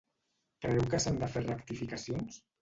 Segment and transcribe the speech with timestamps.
[0.65, 2.41] Creu que s'han de fer rectificacions?